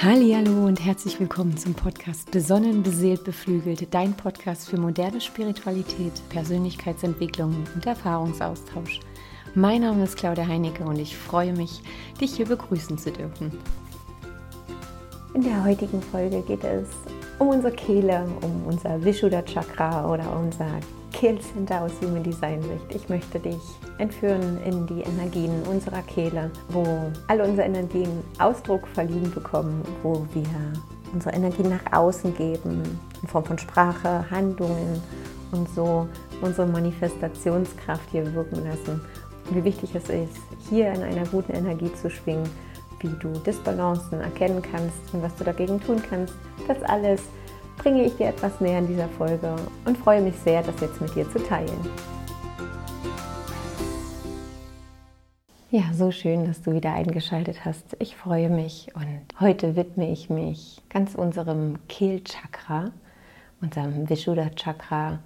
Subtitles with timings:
[0.00, 7.64] Hallo und herzlich willkommen zum Podcast Besonnen, beseelt, beflügelt, dein Podcast für moderne Spiritualität, Persönlichkeitsentwicklung
[7.74, 9.00] und Erfahrungsaustausch.
[9.56, 11.82] Mein Name ist Claudia Heinecke und ich freue mich,
[12.20, 13.50] dich hier begrüßen zu dürfen.
[15.34, 16.86] In der heutigen Folge geht es
[17.40, 20.78] um unsere Kehle, um unser Vishuddha Chakra oder unser
[21.18, 22.94] Kehlcenter aus Human Design Sicht.
[22.94, 23.58] Ich möchte dich
[23.98, 26.84] entführen in die Energien unserer Kehle, wo
[27.26, 30.44] alle unsere Energien Ausdruck verliehen bekommen, wo wir
[31.12, 35.02] unsere Energien nach außen geben, in Form von Sprache, Handlungen
[35.50, 36.06] und so
[36.40, 39.00] unsere Manifestationskraft hier wirken lassen.
[39.48, 40.38] Und wie wichtig es ist,
[40.70, 42.48] hier in einer guten Energie zu schwingen,
[43.00, 46.34] wie du Disbalancen erkennen kannst und was du dagegen tun kannst.
[46.68, 47.22] Das alles
[47.78, 51.14] bringe ich dir etwas näher in dieser Folge und freue mich sehr, das jetzt mit
[51.14, 51.88] dir zu teilen.
[55.70, 57.94] Ja, so schön, dass du wieder eingeschaltet hast.
[57.98, 62.90] Ich freue mich und heute widme ich mich ganz unserem Kehlchakra,
[63.60, 65.18] unserem Vishuddha Chakra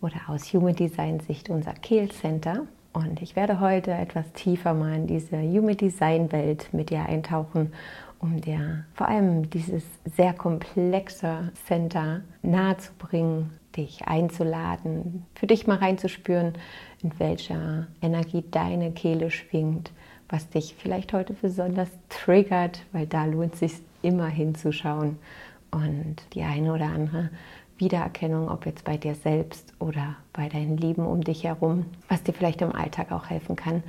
[0.00, 2.66] oder aus Human Design Sicht unser Kehlcenter.
[2.98, 7.72] Und ich werde heute etwas tiefer mal in diese Human Design Welt mit dir eintauchen
[8.20, 16.54] um dir vor allem dieses sehr komplexe Center nahezubringen, dich einzuladen, für dich mal reinzuspüren,
[17.02, 19.92] in welcher Energie deine Kehle schwingt,
[20.28, 25.18] was dich vielleicht heute besonders triggert, weil da lohnt es sich immer hinzuschauen.
[25.70, 27.30] Und die eine oder andere
[27.78, 32.32] Wiedererkennung, ob jetzt bei dir selbst oder bei deinen Lieben um dich herum, was dir
[32.32, 33.82] vielleicht im Alltag auch helfen kann,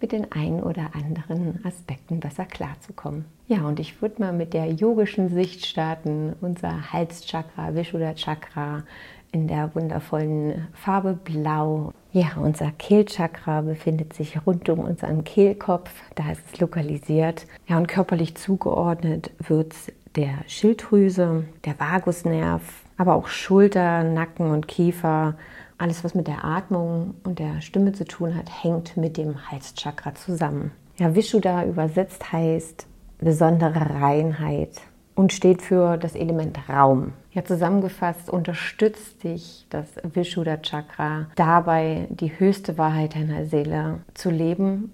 [0.00, 3.24] mit den ein oder anderen Aspekten besser klarzukommen.
[3.48, 6.34] Ja, und ich würde mal mit der yogischen Sicht starten.
[6.40, 8.84] Unser Halschakra, Vishuddha Chakra
[9.32, 11.92] in der wundervollen Farbe Blau.
[12.12, 15.90] Ja, unser Kehlchakra befindet sich rund um unseren Kehlkopf.
[16.16, 17.46] Da ist es lokalisiert.
[17.68, 19.74] Ja, und körperlich zugeordnet wird
[20.16, 22.62] der Schilddrüse, der Vagusnerv,
[23.00, 25.34] aber auch Schulter, Nacken und Kiefer
[25.78, 30.14] alles, was mit der Atmung und der Stimme zu tun hat, hängt mit dem Halschakra
[30.14, 30.72] zusammen.
[30.98, 32.86] Ja, Vishuddha übersetzt heißt
[33.18, 34.82] besondere Reinheit
[35.14, 37.14] und steht für das Element Raum.
[37.32, 44.92] Ja, zusammengefasst unterstützt dich das Vishuddha Chakra dabei, die höchste Wahrheit deiner Seele zu leben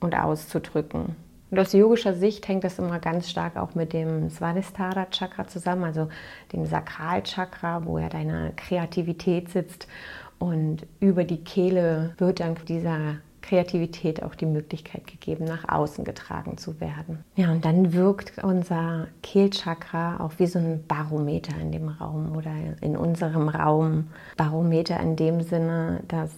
[0.00, 1.16] und auszudrücken.
[1.52, 5.84] Und aus yogischer Sicht hängt das immer ganz stark auch mit dem Svanistara Chakra zusammen,
[5.84, 6.08] also
[6.54, 9.86] dem Sakralchakra, wo ja deine Kreativität sitzt
[10.38, 16.56] und über die Kehle wird dann dieser Kreativität auch die Möglichkeit gegeben, nach außen getragen
[16.56, 17.22] zu werden.
[17.36, 22.52] Ja, und dann wirkt unser Kehlchakra auch wie so ein Barometer in dem Raum oder
[22.80, 24.08] in unserem Raum.
[24.38, 26.30] Barometer in dem Sinne, dass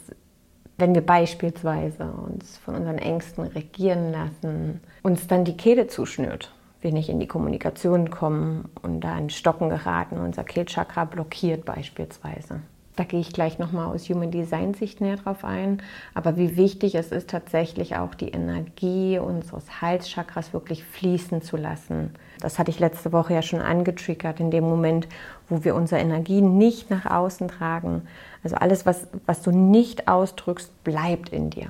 [0.77, 6.51] wenn wir beispielsweise uns von unseren Ängsten regieren lassen, uns dann die Kehle zuschnürt,
[6.81, 12.63] wir nicht in die Kommunikation kommen und da in Stocken geraten, unser Kehlchakra blockiert beispielsweise.
[12.97, 15.83] Da gehe ich gleich nochmal aus Human Design Sicht näher drauf ein.
[16.15, 22.15] Aber wie wichtig es ist, tatsächlich auch die Energie unseres Halschakras wirklich fließen zu lassen.
[22.41, 25.09] Das hatte ich letzte Woche ja schon angetriggert, in dem Moment,
[25.49, 28.03] wo wir unsere Energie nicht nach außen tragen.
[28.45, 31.67] Also alles, was, was du nicht ausdrückst, bleibt in dir.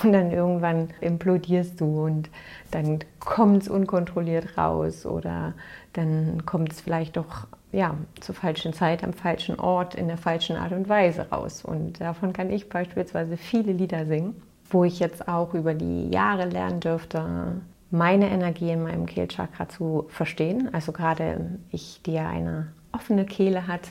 [0.04, 2.30] Und dann irgendwann implodierst du und
[2.70, 5.54] dann kommt es unkontrolliert raus oder
[5.92, 10.56] dann kommt es vielleicht doch ja, zur falschen Zeit, am falschen Ort, in der falschen
[10.56, 11.64] Art und Weise raus.
[11.64, 14.34] Und davon kann ich beispielsweise viele Lieder singen,
[14.70, 17.60] wo ich jetzt auch über die Jahre lernen dürfte,
[17.90, 20.68] meine Energie in meinem Kehlchakra zu verstehen.
[20.72, 23.90] Also gerade ich, die ja eine offene Kehle hat,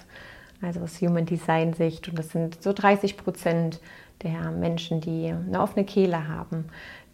[0.61, 3.79] also aus Human Design Sicht, und das sind so 30 Prozent
[4.23, 6.65] der Menschen, die eine offene Kehle haben,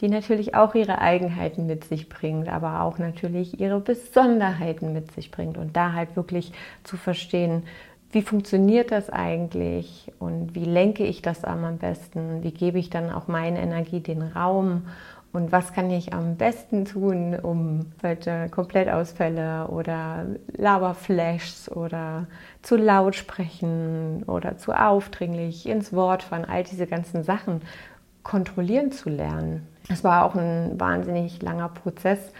[0.02, 5.32] die natürlich auch ihre Eigenheiten mit sich bringt, aber auch natürlich ihre Besonderheiten mit sich
[5.32, 5.58] bringt.
[5.58, 6.52] Und da halt wirklich
[6.84, 7.64] zu verstehen,
[8.12, 13.12] wie funktioniert das eigentlich und wie lenke ich das am besten, wie gebe ich dann
[13.12, 14.84] auch meine Energie den Raum
[15.36, 22.28] und was kann ich am besten tun, um solche Komplettausfälle oder Laberflashs oder
[22.62, 27.62] zu laut sprechen oder zu aufdringlich ins Wort fahren, all diese ganzen Sachen
[28.24, 29.68] kontrollieren zu lernen.
[29.90, 32.32] Es war auch ein wahnsinnig langer Prozess.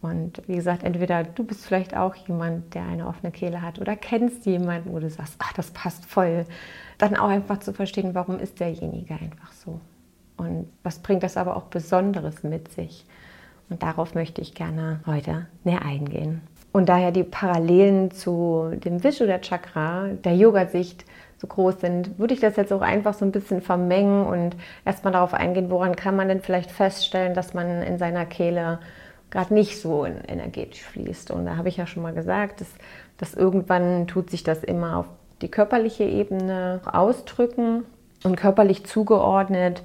[0.00, 3.96] Und wie gesagt, entweder du bist vielleicht auch jemand, der eine offene Kehle hat oder
[3.96, 6.44] kennst jemanden, wo du sagst, ach, das passt voll.
[6.98, 9.80] Dann auch einfach zu verstehen, warum ist derjenige einfach so.
[10.36, 13.06] Und was bringt das aber auch Besonderes mit sich?
[13.70, 16.42] Und darauf möchte ich gerne heute näher eingehen.
[16.72, 21.04] Und daher die Parallelen zu dem Vishuddha Chakra, der Yoga-Sicht,
[21.38, 25.12] so groß sind, würde ich das jetzt auch einfach so ein bisschen vermengen und erstmal
[25.12, 28.80] darauf eingehen, woran kann man denn vielleicht feststellen, dass man in seiner Kehle
[29.30, 31.30] gerade nicht so energetisch fließt.
[31.30, 32.68] Und da habe ich ja schon mal gesagt, dass,
[33.18, 35.06] dass irgendwann tut sich das immer auf
[35.42, 37.84] die körperliche Ebene ausdrücken.
[38.22, 39.82] Und körperlich zugeordnet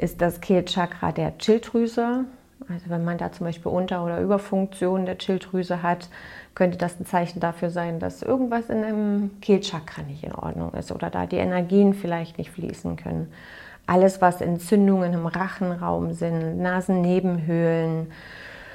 [0.00, 2.24] ist das Kehlchakra der Schilddrüse.
[2.68, 6.08] Also wenn man da zum Beispiel Unter- oder Überfunktion der Schilddrüse hat,
[6.54, 10.92] könnte das ein Zeichen dafür sein, dass irgendwas in einem Kehlchakra nicht in Ordnung ist
[10.92, 13.32] oder da die Energien vielleicht nicht fließen können.
[13.86, 18.12] Alles, was Entzündungen im Rachenraum sind, Nasennebenhöhlen,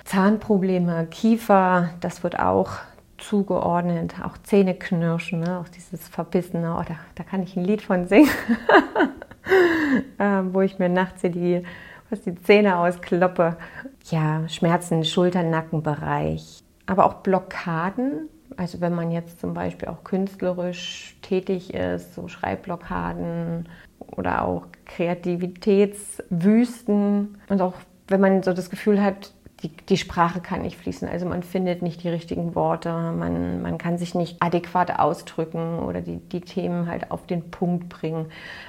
[0.04, 2.72] Zahnprobleme, Kiefer, das wird auch
[3.18, 5.60] zugeordnet, auch Zähneknirschen, ne?
[5.60, 8.30] auch dieses Verbissene, oh, da, da, kann ich ein Lied von singen,
[10.18, 11.62] äh, wo ich mir nachts die,
[12.10, 13.58] was die Zähne auskloppe.
[14.06, 18.30] Ja, Schmerzen im Schulter-Nackenbereich, aber auch Blockaden.
[18.58, 23.70] Also wenn man jetzt zum Beispiel auch künstlerisch tätig ist, so Schreibblockaden
[24.00, 27.76] oder auch Kreativitätswüsten und auch
[28.08, 29.34] wenn man so das Gefühl hat,
[29.64, 31.08] die, die, Sprache kann nicht fließen.
[31.08, 36.02] Also man findet nicht die richtigen Worte, man, man kann sich nicht adäquat ausdrücken oder
[36.02, 38.26] die, die Themen halt auf den Punkt bringen.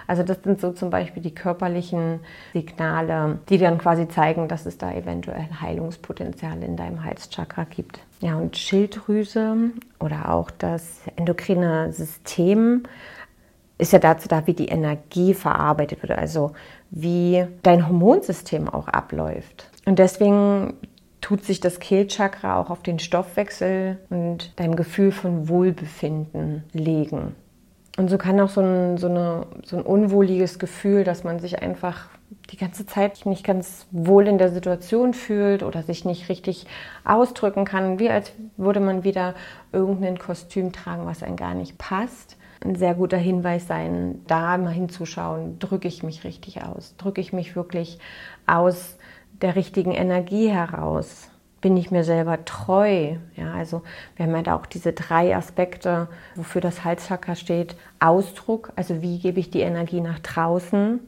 [0.06, 2.20] Also das sind so zum Beispiel die körperlichen
[2.52, 8.00] Signale, die dann quasi zeigen, dass es da eventuell Heilungspotenzial in deinem Halschakra gibt.
[8.20, 9.56] Ja, und Schilddrüse
[9.98, 12.84] oder auch das endokrine System
[13.78, 16.52] ist ja dazu da, wie die Energie verarbeitet wird, also
[16.90, 19.70] wie dein Hormonsystem auch abläuft.
[19.86, 20.74] Und deswegen
[21.20, 27.34] tut sich das Kehlchakra auch auf den Stoffwechsel und deinem Gefühl von Wohlbefinden legen.
[27.96, 31.62] Und so kann auch so ein, so, eine, so ein unwohliges Gefühl, dass man sich
[31.62, 32.08] einfach
[32.50, 36.66] die ganze Zeit nicht ganz wohl in der Situation fühlt oder sich nicht richtig
[37.04, 39.34] ausdrücken kann, wie als würde man wieder
[39.72, 42.36] irgendein Kostüm tragen, was einem gar nicht passt.
[42.64, 47.32] Ein sehr guter Hinweis sein, da mal hinzuschauen, drücke ich mich richtig aus, drücke ich
[47.32, 47.98] mich wirklich
[48.46, 48.96] aus
[49.42, 51.28] der richtigen Energie heraus?
[51.60, 53.16] Bin ich mir selber treu?
[53.34, 53.82] Ja, also
[54.14, 57.76] wir haben ja da auch diese drei Aspekte, wofür das Halschakra steht.
[57.98, 61.00] Ausdruck, also wie gebe ich die Energie nach draußen?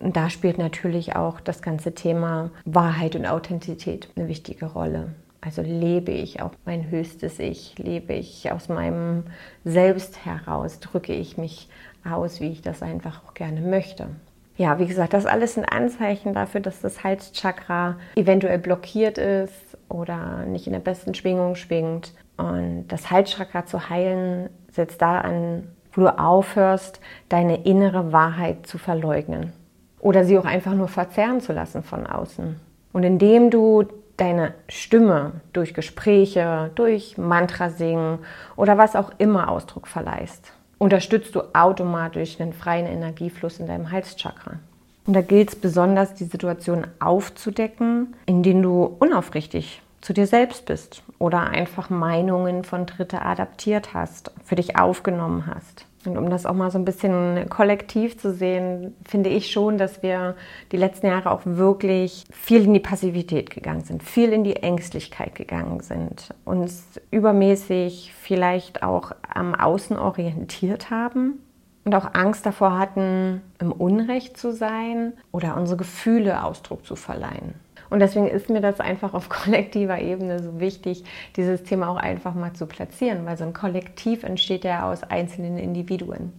[0.00, 5.14] Und da spielt natürlich auch das ganze Thema Wahrheit und Authentizität eine wichtige Rolle.
[5.40, 9.24] Also lebe ich auch mein höchstes Ich, lebe ich aus meinem
[9.64, 11.68] Selbst heraus, drücke ich mich
[12.04, 14.08] aus, wie ich das einfach auch gerne möchte
[14.56, 20.44] ja, wie gesagt, das alles sind Anzeichen dafür, dass das Halschakra eventuell blockiert ist oder
[20.46, 22.12] nicht in der besten Schwingung schwingt.
[22.36, 28.78] Und das Halschakra zu heilen setzt da an, wo du aufhörst, deine innere Wahrheit zu
[28.78, 29.52] verleugnen
[30.00, 32.60] oder sie auch einfach nur verzerren zu lassen von außen.
[32.92, 33.84] Und indem du
[34.16, 38.18] deine Stimme durch Gespräche, durch Mantra singen
[38.54, 44.58] oder was auch immer Ausdruck verleihst, unterstützt du automatisch einen freien Energiefluss in deinem Halschakra.
[45.06, 50.66] Und da gilt es besonders, die Situation aufzudecken, in denen du unaufrichtig zu dir selbst
[50.66, 55.86] bist oder einfach Meinungen von Dritte adaptiert hast, für dich aufgenommen hast.
[56.06, 60.02] Und um das auch mal so ein bisschen kollektiv zu sehen, finde ich schon, dass
[60.02, 60.36] wir
[60.72, 65.34] die letzten Jahre auch wirklich viel in die Passivität gegangen sind, viel in die Ängstlichkeit
[65.34, 71.38] gegangen sind, uns übermäßig vielleicht auch am Außen orientiert haben
[71.84, 77.54] und auch Angst davor hatten, im Unrecht zu sein oder unsere Gefühle Ausdruck zu verleihen.
[77.94, 81.04] Und deswegen ist mir das einfach auf kollektiver Ebene so wichtig,
[81.36, 85.58] dieses Thema auch einfach mal zu platzieren, weil so ein Kollektiv entsteht ja aus einzelnen
[85.58, 86.32] Individuen.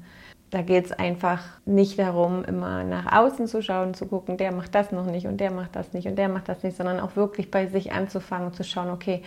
[0.50, 4.76] Da geht es einfach nicht darum, immer nach außen zu schauen, zu gucken, der macht
[4.76, 7.16] das noch nicht und der macht das nicht und der macht das nicht, sondern auch
[7.16, 9.24] wirklich bei sich anzufangen und zu schauen, okay,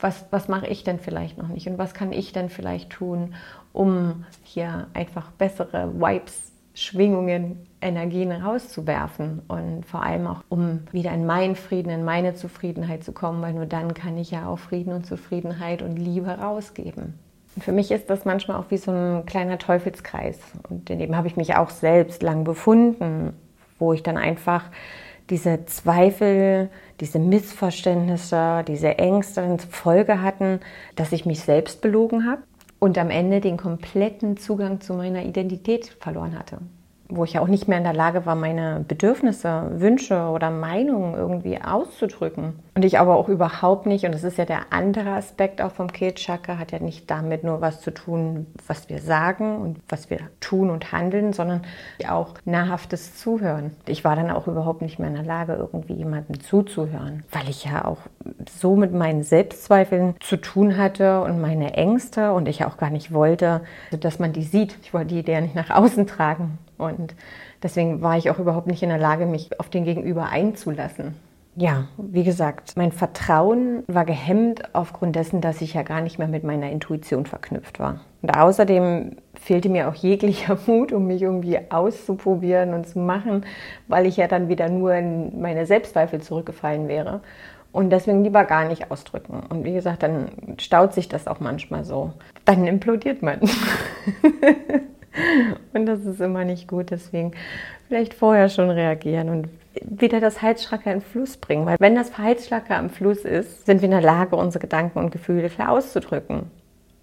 [0.00, 3.34] was, was mache ich denn vielleicht noch nicht und was kann ich denn vielleicht tun,
[3.74, 11.24] um hier einfach bessere Vibes Schwingungen, Energien rauszuwerfen und vor allem auch, um wieder in
[11.24, 14.92] meinen Frieden, in meine Zufriedenheit zu kommen, weil nur dann kann ich ja auch Frieden
[14.92, 17.14] und Zufriedenheit und Liebe rausgeben.
[17.58, 21.36] Für mich ist das manchmal auch wie so ein kleiner Teufelskreis und in habe ich
[21.36, 23.32] mich auch selbst lang befunden,
[23.78, 24.64] wo ich dann einfach
[25.30, 26.68] diese Zweifel,
[27.00, 30.60] diese Missverständnisse, diese Ängste zur Folge hatten,
[30.94, 32.42] dass ich mich selbst belogen habe
[32.78, 36.58] und am Ende den kompletten Zugang zu meiner Identität verloren hatte
[37.08, 41.14] wo ich ja auch nicht mehr in der Lage war, meine Bedürfnisse, Wünsche oder Meinungen
[41.14, 42.54] irgendwie auszudrücken.
[42.74, 45.92] Und ich aber auch überhaupt nicht, und das ist ja der andere Aspekt auch vom
[45.92, 50.18] Kehlchakra, hat ja nicht damit nur was zu tun, was wir sagen und was wir
[50.40, 51.62] tun und handeln, sondern
[52.08, 53.72] auch nahrhaftes Zuhören.
[53.86, 57.64] Ich war dann auch überhaupt nicht mehr in der Lage, irgendwie jemandem zuzuhören, weil ich
[57.64, 57.98] ja auch
[58.50, 63.12] so mit meinen Selbstzweifeln zu tun hatte und meine Ängste und ich auch gar nicht
[63.12, 63.62] wollte,
[63.98, 64.76] dass man die sieht.
[64.82, 66.58] Ich wollte die ja nicht nach außen tragen.
[66.78, 67.14] Und
[67.62, 71.14] deswegen war ich auch überhaupt nicht in der Lage, mich auf den Gegenüber einzulassen.
[71.56, 76.28] ja, wie gesagt, mein Vertrauen war gehemmt aufgrund dessen, dass ich ja gar nicht mehr
[76.28, 78.00] mit meiner Intuition verknüpft war.
[78.20, 83.46] Und außerdem fehlte mir auch jeglicher Mut, um mich irgendwie auszuprobieren und zu machen,
[83.88, 87.20] weil ich ja dann wieder nur in meine Selbstzweifel zurückgefallen wäre.
[87.72, 89.42] Und deswegen lieber gar nicht ausdrücken.
[89.48, 90.28] Und wie gesagt, dann
[90.58, 92.12] staut sich das auch manchmal so.
[92.44, 93.40] Dann implodiert man.
[95.72, 96.90] und das ist immer nicht gut.
[96.90, 97.32] Deswegen
[97.88, 99.48] vielleicht vorher schon reagieren und
[99.82, 101.66] wieder das Heizchakra in Fluss bringen.
[101.66, 105.10] Weil wenn das Heizchakra im Fluss ist, sind wir in der Lage, unsere Gedanken und
[105.10, 106.50] Gefühle klar auszudrücken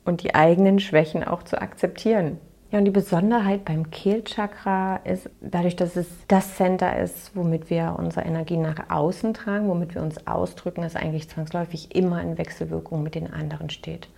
[0.06, 2.40] und die eigenen Schwächen auch zu akzeptieren.
[2.72, 7.96] Ja, und die Besonderheit beim Kehlchakra ist, dadurch, dass es das Center ist, womit wir
[8.00, 13.04] unsere Energie nach außen tragen, womit wir uns ausdrücken, dass eigentlich zwangsläufig immer in Wechselwirkung
[13.04, 14.10] mit den anderen steht.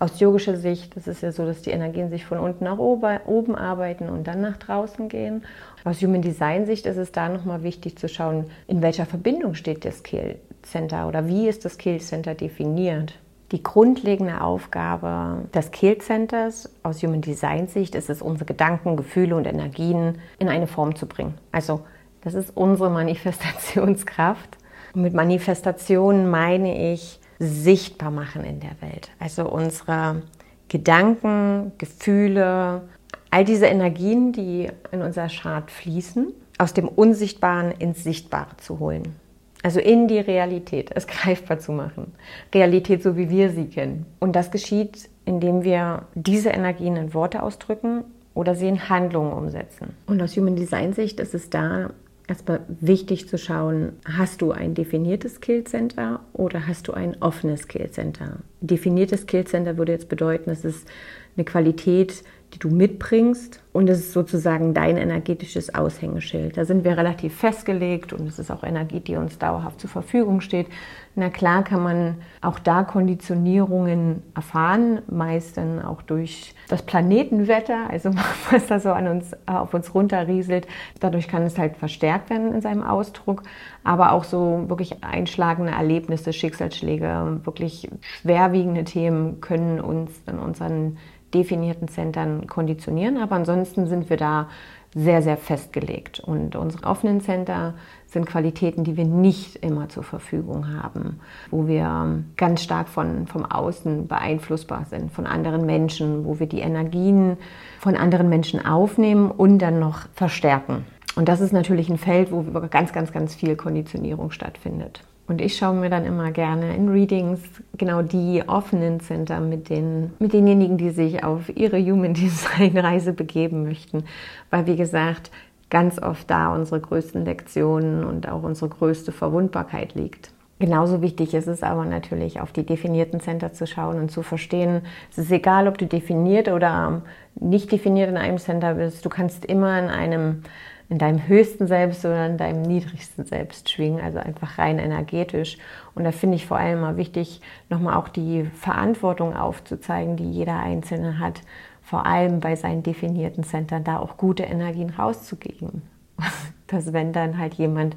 [0.00, 3.54] Aus yogischer Sicht ist es ja so, dass die Energien sich von unten nach oben
[3.54, 5.44] arbeiten und dann nach draußen gehen.
[5.84, 9.84] Aus Human Design Sicht ist es da nochmal wichtig zu schauen, in welcher Verbindung steht
[9.84, 13.12] das Kehl Center oder wie ist das Kehl Center definiert.
[13.52, 19.46] Die grundlegende Aufgabe des Kehlcenters aus Human Design Sicht ist es, unsere Gedanken, Gefühle und
[19.46, 21.34] Energien in eine Form zu bringen.
[21.52, 21.82] Also
[22.22, 24.56] das ist unsere Manifestationskraft.
[24.94, 29.10] Und mit Manifestation meine ich, sichtbar machen in der Welt.
[29.18, 30.22] Also unsere
[30.68, 32.82] Gedanken, Gefühle,
[33.30, 39.16] all diese Energien, die in unser Chart fließen, aus dem Unsichtbaren ins Sichtbare zu holen.
[39.62, 42.12] Also in die Realität, es greifbar zu machen.
[42.54, 44.06] Realität, so wie wir sie kennen.
[44.20, 48.04] Und das geschieht, indem wir diese Energien in Worte ausdrücken
[48.34, 49.94] oder sie in Handlungen umsetzen.
[50.06, 51.90] Und aus Human Design Sicht ist es da
[52.30, 57.62] erstmal wichtig zu schauen, hast du ein definiertes Skill Center oder hast du ein offenes
[57.62, 58.38] Skill Center?
[58.60, 60.88] Definiertes Skill Center würde jetzt bedeuten, es ist
[61.36, 62.22] eine Qualität,
[62.52, 66.56] die du mitbringst und es ist sozusagen dein energetisches Aushängeschild.
[66.56, 70.40] Da sind wir relativ festgelegt und es ist auch Energie, die uns dauerhaft zur Verfügung
[70.40, 70.66] steht.
[71.14, 78.10] Na klar kann man auch da Konditionierungen erfahren, meist dann auch durch das Planetenwetter, also
[78.50, 80.66] was da so an uns, auf uns runterrieselt.
[80.98, 83.44] Dadurch kann es halt verstärkt werden in seinem Ausdruck,
[83.84, 90.98] aber auch so wirklich einschlagende Erlebnisse, Schicksalsschläge, wirklich schwerwiegende Themen können uns in unseren
[91.34, 94.48] definierten Centern konditionieren, aber ansonsten sind wir da
[94.94, 96.20] sehr, sehr festgelegt.
[96.20, 97.74] Und unsere offenen Center
[98.06, 101.20] sind Qualitäten, die wir nicht immer zur Verfügung haben,
[101.50, 106.60] wo wir ganz stark von, vom Außen beeinflussbar sind, von anderen Menschen, wo wir die
[106.60, 107.36] Energien
[107.78, 110.84] von anderen Menschen aufnehmen und dann noch verstärken.
[111.14, 115.04] Und das ist natürlich ein Feld, wo ganz, ganz, ganz viel Konditionierung stattfindet.
[115.30, 117.38] Und ich schaue mir dann immer gerne in Readings
[117.78, 123.12] genau die offenen Center mit, den, mit denjenigen, die sich auf ihre Human Design Reise
[123.12, 124.02] begeben möchten.
[124.50, 125.30] Weil, wie gesagt,
[125.70, 130.32] ganz oft da unsere größten Lektionen und auch unsere größte Verwundbarkeit liegt.
[130.58, 134.82] Genauso wichtig ist es aber natürlich, auf die definierten Center zu schauen und zu verstehen,
[135.12, 137.02] es ist egal, ob du definiert oder
[137.36, 140.42] nicht definiert in einem Center bist, du kannst immer in einem
[140.90, 145.56] in deinem höchsten Selbst oder in deinem niedrigsten Selbst schwingen, also einfach rein energetisch.
[145.94, 150.58] Und da finde ich vor allem mal wichtig, nochmal auch die Verantwortung aufzuzeigen, die jeder
[150.58, 151.42] Einzelne hat,
[151.80, 155.82] vor allem bei seinen definierten Centern, da auch gute Energien rauszugeben.
[156.66, 157.96] Dass wenn dann halt jemand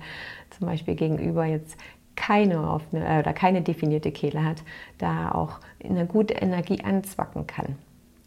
[0.51, 1.77] zum Beispiel gegenüber jetzt
[2.15, 4.63] keine offene äh, oder keine definierte Kehle hat,
[4.99, 7.75] da auch eine gute Energie anzwacken kann.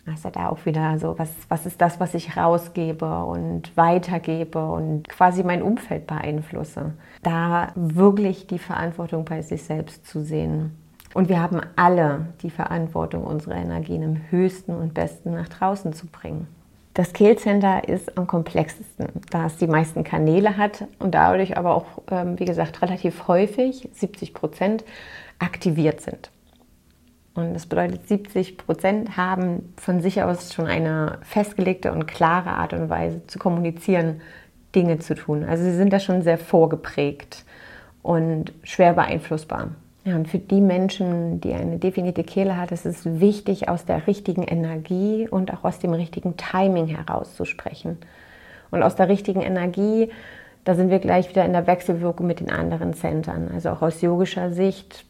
[0.07, 5.09] Also da auch wieder so, was, was ist das, was ich rausgebe und weitergebe und
[5.09, 6.93] quasi mein Umfeld beeinflusse.
[7.23, 10.77] Da wirklich die Verantwortung bei sich selbst zu sehen.
[11.13, 16.07] Und wir haben alle die Verantwortung, unsere Energien im höchsten und besten nach draußen zu
[16.07, 16.47] bringen.
[16.95, 21.87] Das Kehlcenter ist am komplexesten, da es die meisten Kanäle hat und dadurch aber auch,
[22.11, 24.85] ähm, wie gesagt, relativ häufig, 70 Prozent,
[25.39, 26.31] aktiviert sind.
[27.37, 32.73] Und das bedeutet, 70 Prozent haben von sich aus schon eine festgelegte und klare Art
[32.73, 34.21] und Weise zu kommunizieren,
[34.75, 35.45] Dinge zu tun.
[35.45, 37.45] Also sie sind da schon sehr vorgeprägt
[38.03, 39.69] und schwer beeinflussbar.
[40.05, 44.07] Ja, und für die Menschen, die eine definierte Kehle hat, ist es wichtig, aus der
[44.07, 47.99] richtigen Energie und auch aus dem richtigen Timing herauszusprechen.
[48.71, 50.11] Und aus der richtigen Energie,
[50.65, 53.51] da sind wir gleich wieder in der Wechselwirkung mit den anderen Centern.
[53.53, 55.05] Also auch aus yogischer Sicht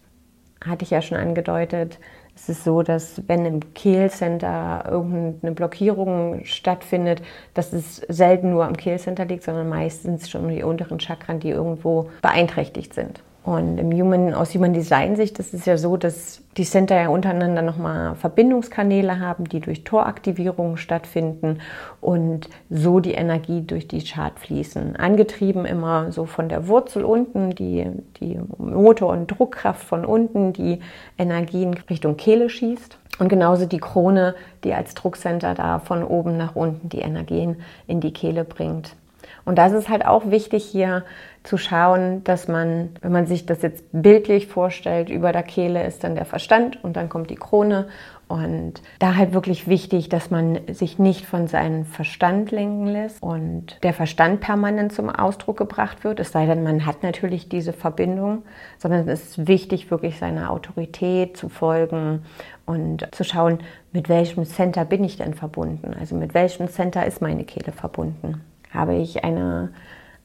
[0.65, 1.99] hatte ich ja schon angedeutet,
[2.37, 7.23] es ist so, dass wenn im Kehlcenter irgendeine Blockierung stattfindet,
[7.55, 12.11] dass es selten nur am Kehlcenter liegt, sondern meistens schon die unteren Chakren, die irgendwo
[12.21, 13.23] beeinträchtigt sind.
[13.47, 17.11] Und im Human, aus Human Design Sicht ist es ja so, dass die Center ja
[17.11, 21.61] untereinander nochmal Verbindungskanäle haben, die durch Toraktivierungen stattfinden
[22.01, 24.97] und so die Energie durch die Chart fließen.
[24.97, 27.87] Angetrieben immer so von der Wurzel unten, die,
[28.19, 30.81] die Motor- und Druckkraft von unten, die
[31.17, 32.99] Energien Richtung Kehle schießt.
[33.21, 34.35] Und genauso die Krone,
[34.65, 38.97] die als Druckcenter da von oben nach unten die Energien in die Kehle bringt.
[39.45, 41.05] Und das ist halt auch wichtig hier
[41.47, 46.05] zu schauen, dass man, wenn man sich das jetzt bildlich vorstellt, über der Kehle ist
[46.05, 47.89] dann der Verstand und dann kommt die Krone.
[48.29, 53.79] Und da halt wirklich wichtig, dass man sich nicht von seinem Verstand lenken lässt und
[53.85, 58.43] der Verstand permanent zum Ausdruck gebracht wird, es sei denn, man hat natürlich diese Verbindung,
[58.79, 62.25] sondern es ist wichtig, wirklich seiner Autorität zu folgen
[62.65, 63.61] und zu schauen,
[63.93, 65.95] mit welchem Center bin ich denn verbunden?
[65.99, 68.43] Also mit welchem Center ist meine Kehle verbunden?
[68.77, 69.71] Habe ich eine,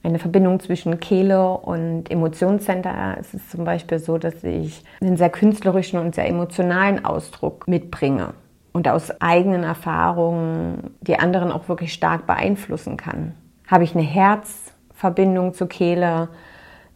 [0.02, 3.16] eine Verbindung zwischen Kehle und Emotionscenter.
[3.18, 8.34] Es ist zum Beispiel so, dass ich einen sehr künstlerischen und sehr emotionalen Ausdruck mitbringe
[8.72, 13.34] und aus eigenen Erfahrungen die anderen auch wirklich stark beeinflussen kann.
[13.66, 16.28] Habe ich eine Herzverbindung zur Kehle?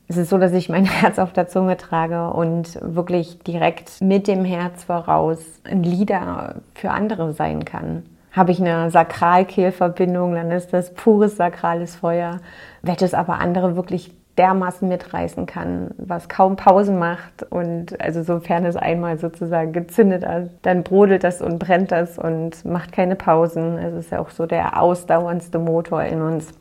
[0.08, 4.28] Es ist so, dass ich mein Herz auf der Zunge trage und wirklich direkt mit
[4.28, 8.04] dem Herz voraus ein Lieder für andere sein kann.
[8.36, 12.40] Habe ich eine Sakralkehlverbindung, dann ist das pures sakrales Feuer,
[12.82, 17.42] welches aber andere wirklich dermaßen mitreißen kann, was kaum Pausen macht.
[17.50, 22.64] Und also sofern es einmal sozusagen gezündet hat, dann brodelt das und brennt das und
[22.64, 23.78] macht keine Pausen.
[23.78, 26.52] Es ist ja auch so der ausdauerndste Motor in uns.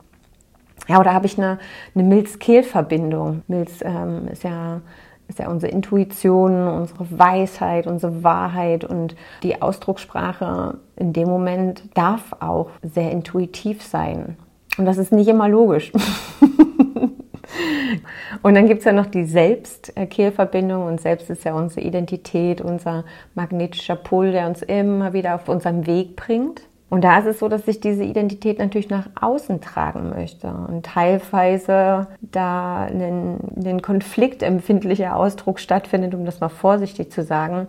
[0.88, 1.58] Ja, oder habe ich eine,
[1.94, 3.41] eine Milz-Kehl-Verbindung.
[3.48, 4.82] Milz ähm, ist ja
[5.27, 12.34] ist ja unsere Intuition, unsere Weisheit, unsere Wahrheit und die Ausdruckssprache in dem Moment darf
[12.39, 14.38] auch sehr intuitiv sein.
[14.77, 15.91] Und das ist nicht immer logisch.
[18.41, 23.05] und dann gibt es ja noch die Selbstkehlverbindung und Selbst ist ja unsere Identität, unser
[23.34, 26.62] magnetischer Pol, der uns immer wieder auf unserem Weg bringt.
[26.88, 30.86] Und da ist es so, dass ich diese Identität natürlich nach außen tragen möchte und
[30.86, 37.68] teilweise da ein, konfliktempfindlicher Ausdruck stattfindet, um das mal vorsichtig zu sagen,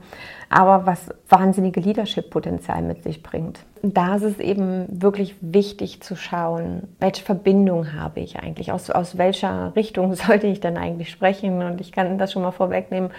[0.51, 3.61] aber was wahnsinnige Leadership-Potenzial mit sich bringt.
[3.83, 8.91] Und da ist es eben wirklich wichtig zu schauen, welche Verbindung habe ich eigentlich, aus,
[8.91, 11.63] aus welcher Richtung sollte ich denn eigentlich sprechen.
[11.63, 13.11] Und ich kann das schon mal vorwegnehmen,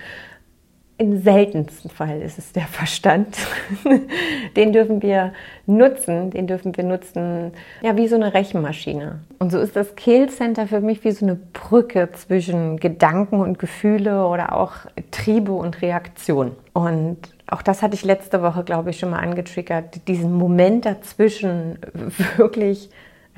[1.00, 3.38] im seltensten Fall ist es der Verstand.
[4.56, 5.34] den dürfen wir
[5.68, 9.20] nutzen, den dürfen wir nutzen, ja, wie so eine Rechenmaschine.
[9.38, 13.60] Und so ist das Kill Center für mich wie so eine Brücke zwischen Gedanken und
[13.60, 14.74] Gefühle oder auch
[15.12, 16.54] Triebe und Reaktion.
[16.74, 21.78] Und auch das hatte ich letzte Woche, glaube ich, schon mal angetriggert, diesen Moment dazwischen
[22.38, 22.90] wirklich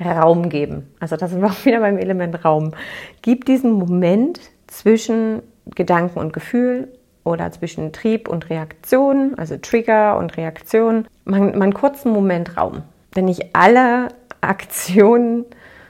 [0.02, 0.88] Raum geben.
[0.98, 2.72] Also das ist auch wieder beim Element Raum.
[3.20, 5.42] Gib diesen Moment zwischen
[5.74, 6.88] Gedanken und Gefühl
[7.24, 12.82] oder zwischen Trieb und Reaktion, also Trigger und Reaktion, mal einen kurzen Moment Raum.
[13.16, 14.08] Denn nicht alle
[14.40, 15.44] Aktionen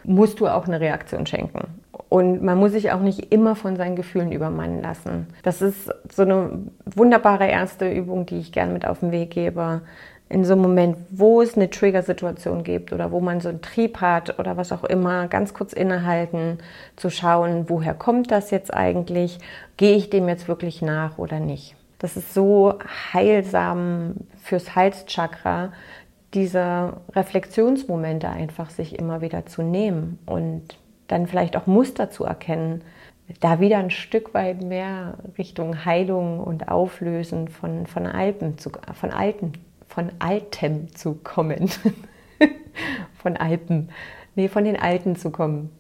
[0.05, 1.81] musst du auch eine Reaktion schenken.
[2.09, 5.29] Und man muss sich auch nicht immer von seinen Gefühlen übermannen lassen.
[5.45, 9.83] Das ist so eine wunderbare erste Übung, die ich gerne mit auf den Weg gebe
[10.31, 14.01] in so einem Moment, wo es eine Trigger-Situation gibt oder wo man so einen Trieb
[14.01, 16.59] hat oder was auch immer, ganz kurz innehalten,
[16.95, 19.41] zu schauen, woher kommt das jetzt eigentlich?
[19.77, 21.75] Gehe ich dem jetzt wirklich nach oder nicht?
[21.99, 22.75] Das ist so
[23.13, 25.73] heilsam fürs Halschakra,
[26.33, 32.83] diese Reflexionsmomente einfach sich immer wieder zu nehmen und dann vielleicht auch Muster zu erkennen,
[33.41, 39.11] da wieder ein Stück weit mehr Richtung Heilung und Auflösen von, von, Alpen zu, von
[39.11, 39.55] alten
[39.91, 41.71] von Altem zu kommen.
[43.23, 43.91] von Alpen.
[44.37, 45.71] Nee, von den Alten zu kommen.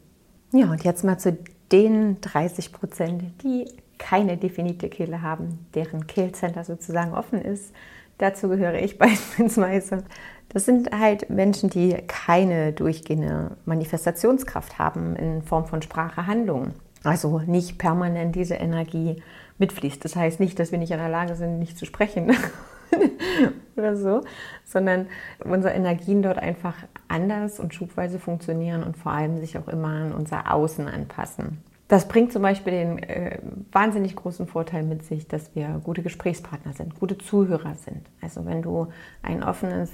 [0.53, 1.39] Ja, und jetzt mal zu
[1.71, 3.67] den 30 Prozent, die
[3.99, 7.73] keine definite Kehle haben, deren Kehlcenter sozusagen offen ist.
[8.19, 10.05] Dazu gehöre ich beispielsweise.
[10.49, 16.75] Das sind halt Menschen, die keine durchgehende Manifestationskraft haben in Form von Sprache, Handlungen.
[17.05, 19.23] Also nicht permanent diese Energie
[19.59, 20.05] mitfließt.
[20.05, 22.27] Das heißt nicht, dass wir nicht in der Lage sind, nicht zu sprechen
[23.77, 24.23] oder so,
[24.65, 25.07] sondern
[25.45, 26.75] unsere Energien dort einfach
[27.09, 31.59] anders und schubweise funktionieren und vor allem sich auch immer an unser Außen anpassen.
[31.89, 33.39] Das bringt zum Beispiel den äh,
[33.73, 38.07] wahnsinnig großen Vorteil mit sich, dass wir gute Gesprächspartner sind, gute Zuhörer sind.
[38.21, 38.87] Also wenn du
[39.23, 39.91] ein offenes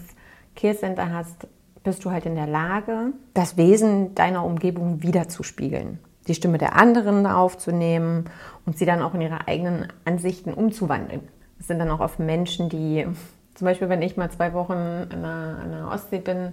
[0.54, 1.46] Kehrcenter hast,
[1.84, 7.26] bist du halt in der Lage, das Wesen deiner Umgebung wiederzuspiegeln, die Stimme der anderen
[7.26, 8.28] aufzunehmen
[8.66, 11.28] und sie dann auch in ihre eigenen Ansichten umzuwandeln.
[11.58, 13.06] Es sind dann auch oft Menschen, die,
[13.54, 16.52] zum Beispiel, wenn ich mal zwei Wochen an der, an der Ostsee bin,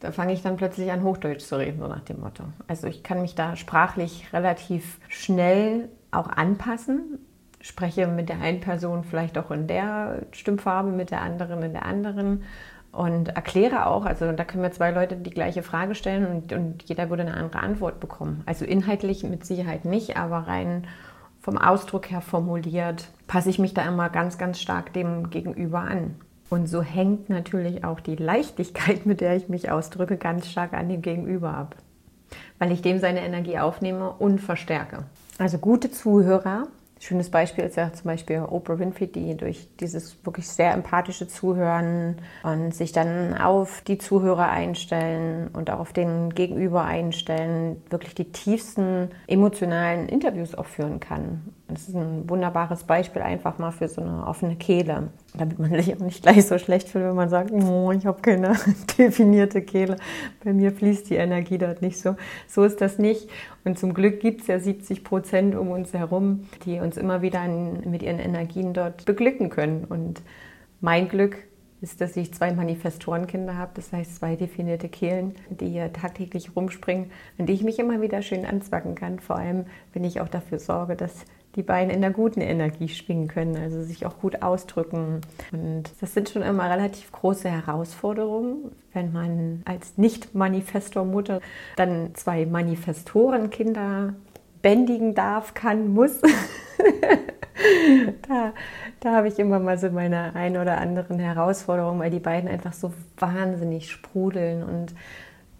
[0.00, 2.44] da fange ich dann plötzlich an, Hochdeutsch zu reden, so nach dem Motto.
[2.66, 7.18] Also ich kann mich da sprachlich relativ schnell auch anpassen.
[7.60, 11.84] Spreche mit der einen Person vielleicht auch in der Stimmfarbe, mit der anderen in der
[11.84, 12.44] anderen
[12.92, 16.82] und erkläre auch, also da können wir zwei Leute die gleiche Frage stellen und, und
[16.84, 18.42] jeder würde eine andere Antwort bekommen.
[18.46, 20.86] Also inhaltlich mit Sicherheit nicht, aber rein
[21.40, 26.16] vom Ausdruck her formuliert, passe ich mich da immer ganz, ganz stark dem Gegenüber an.
[26.50, 30.88] Und so hängt natürlich auch die Leichtigkeit, mit der ich mich ausdrücke, ganz stark an
[30.88, 31.76] dem Gegenüber ab,
[32.58, 35.04] weil ich dem seine Energie aufnehme und verstärke.
[35.38, 36.66] Also gute Zuhörer
[37.02, 42.16] Schönes Beispiel ist ja zum Beispiel Oprah Winfrey, die durch dieses wirklich sehr empathische Zuhören
[42.42, 48.30] und sich dann auf die Zuhörer einstellen und auch auf den Gegenüber einstellen, wirklich die
[48.30, 51.54] tiefsten emotionalen Interviews auch führen kann.
[51.72, 55.94] Das ist ein wunderbares Beispiel einfach mal für so eine offene Kehle, damit man sich
[55.94, 58.56] auch nicht gleich so schlecht fühlt, wenn man sagt, oh, ich habe keine
[58.98, 59.96] definierte Kehle.
[60.42, 62.16] Bei mir fließt die Energie dort nicht so.
[62.48, 63.28] So ist das nicht.
[63.64, 67.46] Und zum Glück gibt es ja 70 Prozent um uns herum, die uns immer wieder
[67.46, 69.84] mit ihren Energien dort beglücken können.
[69.84, 70.22] Und
[70.80, 71.38] mein Glück
[71.80, 77.10] ist, dass ich zwei Manifestorenkinder habe, das heißt zwei definierte Kehlen, die hier tagtäglich rumspringen,
[77.38, 79.18] an die ich mich immer wieder schön anzwacken kann.
[79.18, 81.24] Vor allem, wenn ich auch dafür sorge, dass
[81.56, 85.20] die beiden in der guten Energie schwingen können, also sich auch gut ausdrücken.
[85.52, 91.40] Und das sind schon immer relativ große Herausforderungen, wenn man als Nicht-Manifestor-Mutter
[91.76, 94.14] dann zwei Manifestorenkinder
[94.62, 96.20] bändigen darf, kann, muss.
[98.28, 98.52] da,
[99.00, 102.72] da habe ich immer mal so meine ein oder anderen Herausforderungen, weil die beiden einfach
[102.72, 104.94] so wahnsinnig sprudeln und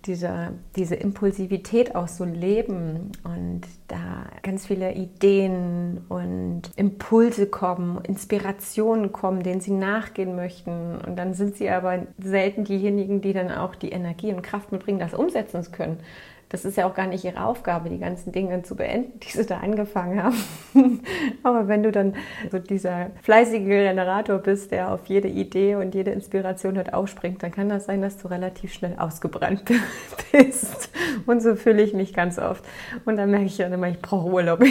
[0.06, 9.12] diese, diese Impulsivität auch so leben und da ganz viele Ideen und Impulse kommen, Inspirationen
[9.12, 10.98] kommen, denen sie nachgehen möchten.
[11.06, 14.98] Und dann sind sie aber selten diejenigen, die dann auch die Energie und Kraft mitbringen,
[15.00, 15.98] das umsetzen zu können
[16.50, 19.46] das ist ja auch gar nicht ihre Aufgabe, die ganzen Dinge zu beenden, die sie
[19.46, 20.36] da angefangen haben.
[21.44, 22.14] Aber wenn du dann
[22.50, 27.52] so dieser fleißige Generator bist, der auf jede Idee und jede Inspiration dort aufspringt, dann
[27.52, 29.62] kann das sein, dass du relativ schnell ausgebrannt
[30.32, 30.90] bist.
[31.24, 32.64] Und so fühle ich mich ganz oft.
[33.04, 34.60] Und dann merke ich ja immer, ich brauche Urlaub.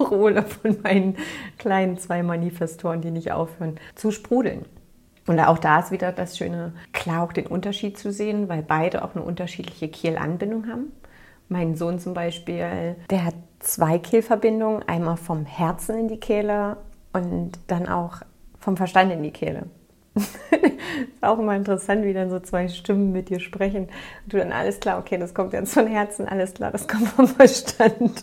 [0.00, 1.16] Ich brauche Urlaub von meinen
[1.58, 4.64] kleinen zwei Manifestoren, die nicht aufhören zu sprudeln.
[5.26, 9.04] Und auch da ist wieder das Schöne, klar auch den Unterschied zu sehen, weil beide
[9.04, 10.92] auch eine unterschiedliche Kielanbindung haben.
[11.50, 16.76] Mein Sohn zum Beispiel, der hat zwei Kehlverbindungen, einmal vom Herzen in die Kehle
[17.12, 18.18] und dann auch
[18.60, 19.64] vom Verstand in die Kehle.
[20.14, 23.88] ist auch immer interessant, wie dann so zwei Stimmen mit dir sprechen.
[24.24, 27.08] Und du dann alles klar, okay, das kommt jetzt von Herzen, alles klar, das kommt
[27.08, 28.22] vom Verstand.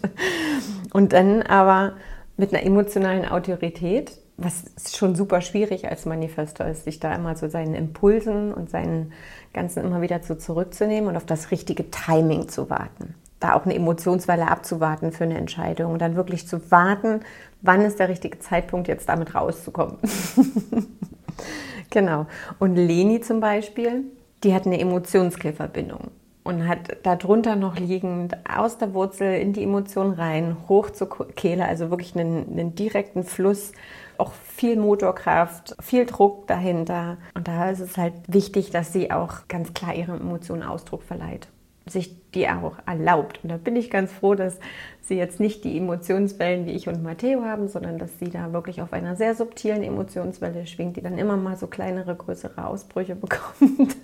[0.94, 1.98] Und dann aber
[2.38, 4.64] mit einer emotionalen Autorität, was
[4.96, 9.12] schon super schwierig als Manifestor ist, sich da immer zu seinen Impulsen und seinen
[9.54, 13.16] Ganzen immer wieder so zurückzunehmen und auf das richtige Timing zu warten.
[13.40, 17.22] Da auch eine Emotionswelle abzuwarten für eine Entscheidung und dann wirklich zu warten,
[17.62, 19.98] wann ist der richtige Zeitpunkt, jetzt damit rauszukommen.
[21.90, 22.28] genau.
[22.60, 24.04] Und Leni zum Beispiel,
[24.44, 26.12] die hat eine Emotionskillverbindung
[26.44, 31.68] und hat darunter noch liegend aus der Wurzel in die Emotion rein, hoch zur Kehle,
[31.68, 33.74] also wirklich einen, einen direkten Fluss
[34.20, 37.18] auch viel Motorkraft, viel Druck dahinter.
[37.34, 41.48] Und da ist es halt wichtig, dass sie auch ganz klar ihren Emotionen Ausdruck verleiht
[41.92, 43.40] sich die auch erlaubt.
[43.44, 44.60] Und da bin ich ganz froh, dass
[45.02, 48.82] sie jetzt nicht die Emotionswellen wie ich und Matteo haben, sondern dass sie da wirklich
[48.82, 53.98] auf einer sehr subtilen Emotionswelle schwingt, die dann immer mal so kleinere, größere Ausbrüche bekommt.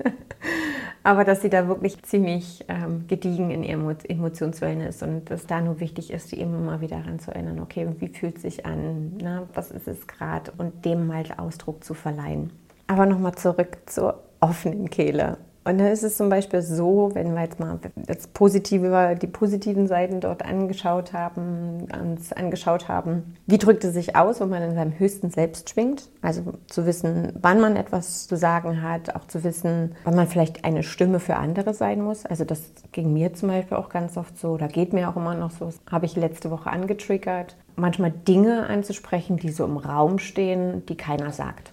[1.03, 5.59] Aber dass sie da wirklich ziemlich ähm, gediegen in ihren Emotionswellen ist und dass da
[5.59, 9.17] nur wichtig ist, sie immer mal wieder daran zu erinnern, okay, wie fühlt sich an,
[9.21, 12.51] na, was ist es gerade und dem mal Ausdruck zu verleihen.
[12.87, 15.37] Aber nochmal zurück zur offenen Kehle.
[15.65, 19.87] Und dann ist es zum Beispiel so, wenn wir jetzt mal das Positive, die positiven
[19.87, 24.75] Seiten dort angeschaut haben, uns angeschaut haben, wie drückt es sich aus, wenn man in
[24.75, 26.09] seinem höchsten Selbst schwingt?
[26.21, 30.65] Also zu wissen, wann man etwas zu sagen hat, auch zu wissen, wann man vielleicht
[30.65, 32.25] eine Stimme für andere sein muss.
[32.25, 35.35] Also das ging mir zum Beispiel auch ganz oft so, oder geht mir auch immer
[35.35, 40.85] noch so, habe ich letzte Woche angetriggert, manchmal Dinge anzusprechen, die so im Raum stehen,
[40.87, 41.72] die keiner sagt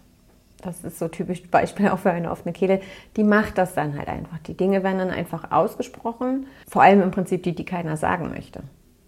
[0.61, 2.81] das ist so typisch Beispiel auch für eine offene Kehle,
[3.17, 4.39] die macht das dann halt einfach.
[4.39, 8.63] Die Dinge werden dann einfach ausgesprochen, vor allem im Prinzip die, die keiner sagen möchte.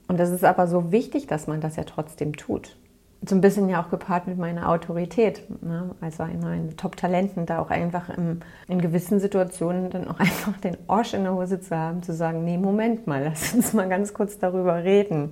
[0.09, 2.77] Und das ist aber so wichtig, dass man das ja trotzdem tut.
[3.25, 5.45] So ein bisschen ja auch gepaart mit meiner Autorität.
[5.63, 5.95] Ne?
[6.01, 11.15] Also meinen Top-Talenten da auch einfach im, in gewissen Situationen dann auch einfach den Orsch
[11.15, 14.39] in der Hose zu haben, zu sagen, nee, Moment mal, lass uns mal ganz kurz
[14.39, 15.31] darüber reden.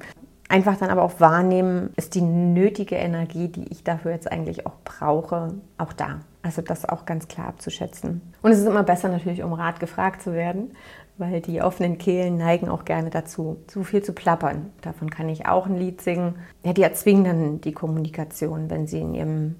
[0.51, 4.75] Einfach dann aber auch wahrnehmen, ist die nötige Energie, die ich dafür jetzt eigentlich auch
[4.85, 6.21] brauche, auch da.
[6.43, 8.21] Also das auch ganz klar abzuschätzen.
[8.43, 10.73] Und es ist immer besser natürlich, um Rat gefragt zu werden,
[11.19, 14.71] weil die offenen Kehlen neigen auch gerne dazu, zu viel zu plappern.
[14.81, 16.37] Davon kann ich auch ein Lied singen.
[16.65, 19.57] Ja, die erzwingen dann die Kommunikation, wenn sie in ihrem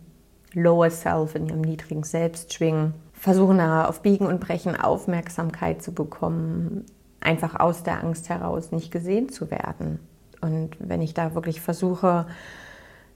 [0.55, 5.93] Lower Self, in ihrem niedrigen Selbst schwingen, versuchen da auf Biegen und Brechen Aufmerksamkeit zu
[5.93, 6.87] bekommen,
[7.21, 10.01] einfach aus der Angst heraus nicht gesehen zu werden.
[10.41, 12.27] Und wenn ich da wirklich versuche,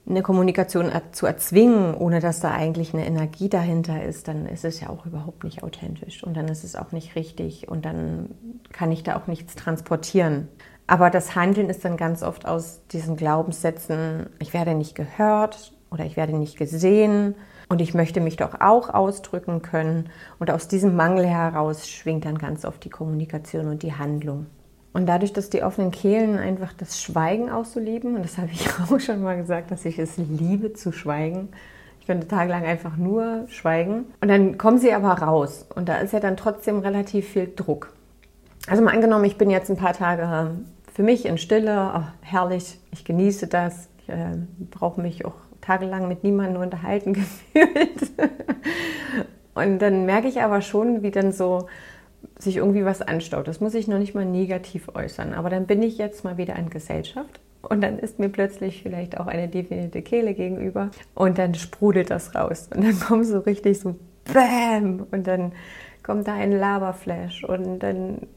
[0.07, 4.79] eine Kommunikation zu erzwingen, ohne dass da eigentlich eine Energie dahinter ist, dann ist es
[4.79, 8.29] ja auch überhaupt nicht authentisch und dann ist es auch nicht richtig und dann
[8.71, 10.47] kann ich da auch nichts transportieren.
[10.87, 16.05] Aber das Handeln ist dann ganz oft aus diesen Glaubenssätzen, ich werde nicht gehört oder
[16.05, 17.33] ich werde nicht gesehen
[17.69, 20.09] und ich möchte mich doch auch ausdrücken können.
[20.37, 24.45] Und aus diesem Mangel heraus schwingt dann ganz oft die Kommunikation und die Handlung.
[24.95, 28.47] Und dadurch, dass die offenen Kehlen einfach das Schweigen auch so lieben, und das habe
[28.53, 31.49] ich auch schon mal gesagt, dass ich es liebe zu schweigen.
[31.99, 34.05] Ich könnte tagelang einfach nur schweigen.
[34.21, 35.65] Und dann kommen sie aber raus.
[35.75, 37.91] Und da ist ja dann trotzdem relativ viel Druck.
[38.67, 40.51] Also mal angenommen, ich bin jetzt ein paar Tage
[40.93, 41.91] für mich in Stille.
[41.93, 43.89] Oh, herrlich, ich genieße das.
[43.97, 44.37] Ich äh,
[44.71, 47.11] brauche mich auch tagelang mit niemandem unterhalten
[47.51, 48.13] gefühlt.
[49.55, 51.67] Und dann merke ich aber schon, wie dann so
[52.37, 53.47] sich irgendwie was anstaut.
[53.47, 55.33] Das muss ich noch nicht mal negativ äußern.
[55.33, 59.19] Aber dann bin ich jetzt mal wieder in Gesellschaft und dann ist mir plötzlich vielleicht
[59.19, 62.69] auch eine definierte Kehle gegenüber und dann sprudelt das raus.
[62.75, 63.95] Und dann kommt so richtig so
[64.25, 65.53] BÄM und dann
[66.03, 68.27] kommt da ein Laberflash und dann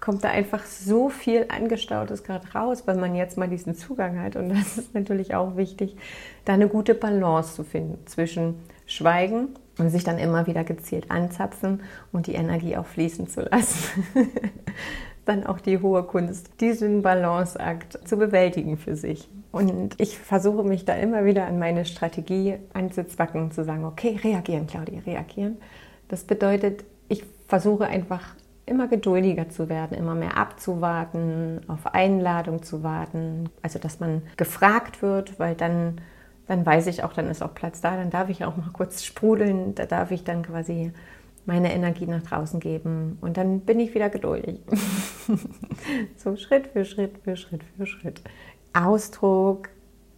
[0.00, 4.36] kommt da einfach so viel Angestautes gerade raus, weil man jetzt mal diesen Zugang hat.
[4.36, 5.96] Und das ist natürlich auch wichtig,
[6.44, 11.82] da eine gute Balance zu finden zwischen Schweigen und sich dann immer wieder gezielt anzapfen
[12.12, 14.04] und die Energie auch fließen zu lassen.
[15.24, 19.28] dann auch die hohe Kunst, diesen Balanceakt zu bewältigen für sich.
[19.52, 24.66] Und ich versuche mich da immer wieder an meine Strategie anzuzwacken, zu sagen, okay, reagieren,
[24.66, 25.56] Claudia, reagieren.
[26.08, 28.34] Das bedeutet, ich versuche einfach
[28.66, 33.50] immer geduldiger zu werden, immer mehr abzuwarten, auf Einladung zu warten.
[33.62, 36.00] Also, dass man gefragt wird, weil dann
[36.46, 39.04] dann weiß ich auch, dann ist auch Platz da, dann darf ich auch mal kurz
[39.04, 40.92] sprudeln, da darf ich dann quasi
[41.46, 44.60] meine Energie nach draußen geben und dann bin ich wieder geduldig.
[46.16, 48.22] so Schritt für Schritt für Schritt für Schritt.
[48.72, 49.68] Ausdruck,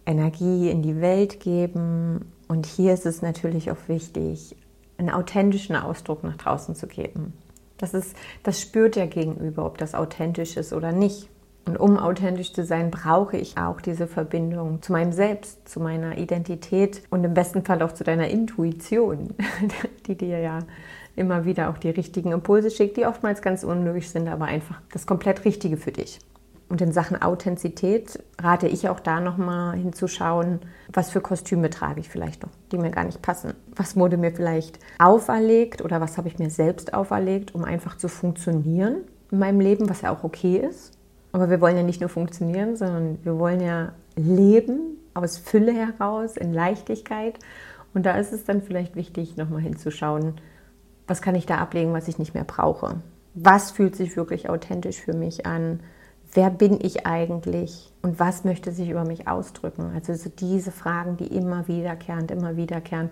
[0.05, 4.55] Energie in die Welt geben und hier ist es natürlich auch wichtig,
[4.97, 7.33] einen authentischen Ausdruck nach draußen zu geben.
[7.77, 11.29] Das, ist, das spürt der Gegenüber, ob das authentisch ist oder nicht.
[11.67, 16.17] Und um authentisch zu sein, brauche ich auch diese Verbindung zu meinem Selbst, zu meiner
[16.17, 19.35] Identität und im besten Fall auch zu deiner Intuition,
[20.07, 20.59] die dir ja
[21.17, 25.05] immer wieder auch die richtigen Impulse schickt, die oftmals ganz unlogisch sind, aber einfach das
[25.05, 26.19] komplett Richtige für dich.
[26.69, 30.59] Und in Sachen Authentizität rate ich auch da nochmal hinzuschauen,
[30.93, 33.53] was für Kostüme trage ich vielleicht noch, die mir gar nicht passen.
[33.75, 38.07] Was wurde mir vielleicht auferlegt oder was habe ich mir selbst auferlegt, um einfach zu
[38.09, 38.97] funktionieren
[39.31, 40.96] in meinem Leben, was ja auch okay ist.
[41.31, 46.37] Aber wir wollen ja nicht nur funktionieren, sondern wir wollen ja leben aus Fülle heraus,
[46.37, 47.37] in Leichtigkeit.
[47.93, 50.35] Und da ist es dann vielleicht wichtig, nochmal hinzuschauen,
[51.07, 53.01] was kann ich da ablegen, was ich nicht mehr brauche?
[53.33, 55.79] Was fühlt sich wirklich authentisch für mich an?
[56.33, 59.91] Wer bin ich eigentlich und was möchte sich über mich ausdrücken?
[59.95, 63.11] Also so diese Fragen, die immer wiederkehrend, immer wiederkehrend.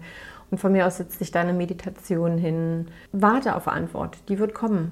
[0.51, 2.87] Und von mir aus setzt sich da eine Meditation hin.
[3.11, 4.91] Warte auf Antwort, die wird kommen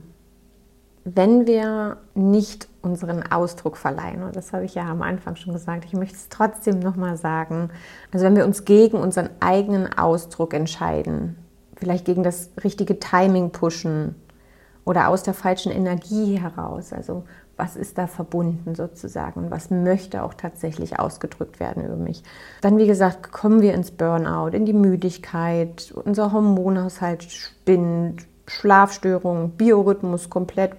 [1.05, 5.85] wenn wir nicht unseren Ausdruck verleihen, und das habe ich ja am Anfang schon gesagt,
[5.85, 7.69] ich möchte es trotzdem nochmal sagen,
[8.11, 11.37] also wenn wir uns gegen unseren eigenen Ausdruck entscheiden,
[11.75, 14.15] vielleicht gegen das richtige Timing pushen
[14.85, 17.23] oder aus der falschen Energie heraus, also
[17.57, 22.23] was ist da verbunden sozusagen und was möchte auch tatsächlich ausgedrückt werden über mich.
[22.61, 30.29] Dann, wie gesagt, kommen wir ins Burnout, in die Müdigkeit, unser Hormonhaushalt spinnt, Schlafstörungen, Biorhythmus
[30.29, 30.75] komplett.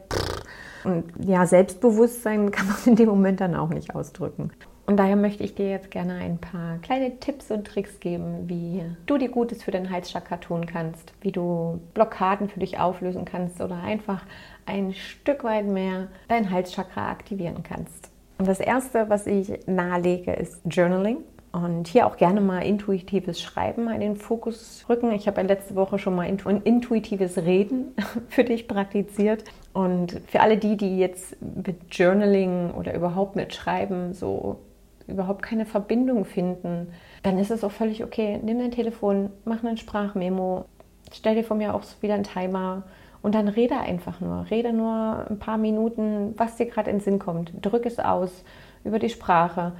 [0.84, 4.50] Und ja, Selbstbewusstsein kann man in dem Moment dann auch nicht ausdrücken.
[4.86, 8.82] Und daher möchte ich dir jetzt gerne ein paar kleine Tipps und Tricks geben, wie
[9.06, 13.62] du dir Gutes für dein Halschakra tun kannst, wie du Blockaden für dich auflösen kannst
[13.62, 14.26] oder einfach
[14.66, 18.10] ein Stück weit mehr dein Halschakra aktivieren kannst.
[18.36, 21.18] Und das erste, was ich nahelege, ist Journaling.
[21.54, 25.12] Und hier auch gerne mal intuitives Schreiben in den Fokus rücken.
[25.12, 27.94] Ich habe ja letzte Woche schon mal intuitives Reden
[28.28, 29.44] für dich praktiziert.
[29.72, 34.58] Und für alle die, die jetzt mit Journaling oder überhaupt mit Schreiben so
[35.06, 36.88] überhaupt keine Verbindung finden,
[37.22, 38.40] dann ist es auch völlig okay.
[38.42, 40.64] Nimm dein Telefon, mach ein Sprachmemo,
[41.12, 42.82] stell dir von mir auch wieder einen Timer
[43.22, 44.50] und dann rede einfach nur.
[44.50, 47.52] Rede nur ein paar Minuten, was dir gerade in den Sinn kommt.
[47.62, 48.42] Drück es aus
[48.82, 49.72] über die Sprache.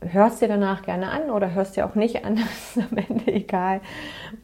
[0.00, 2.36] Hörst dir danach gerne an oder hörst dir auch nicht an,
[2.74, 3.80] das ist am Ende egal.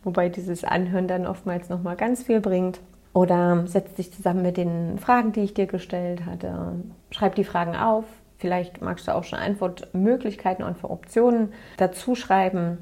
[0.02, 2.80] Wobei dieses Anhören dann oftmals nochmal ganz viel bringt.
[3.14, 6.74] Oder setz dich zusammen mit den Fragen, die ich dir gestellt hatte.
[7.10, 8.04] Schreib die Fragen auf.
[8.36, 12.76] Vielleicht magst du auch schon Antwortmöglichkeiten und Optionen dazu schreiben.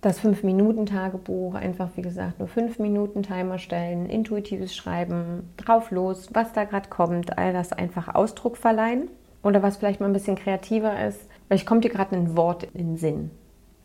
[0.00, 6.52] Das 5-Minuten-Tagebuch, einfach wie gesagt, nur 5 Minuten Timer stellen, intuitives Schreiben, drauf los, was
[6.52, 9.08] da gerade kommt, all das einfach Ausdruck verleihen.
[9.42, 12.88] Oder was vielleicht mal ein bisschen kreativer ist, vielleicht kommt dir gerade ein Wort in
[12.88, 13.30] den Sinn,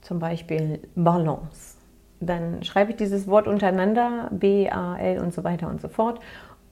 [0.01, 1.77] zum Beispiel Balance
[2.19, 6.19] dann schreibe ich dieses Wort untereinander, B, A, L und so weiter und so fort.